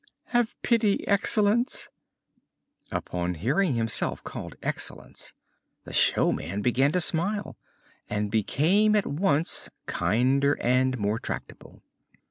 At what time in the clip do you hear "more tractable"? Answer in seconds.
10.97-11.83